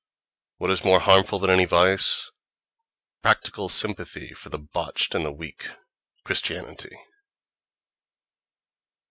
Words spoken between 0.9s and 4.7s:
harmful than any vice?—Practical sympathy for the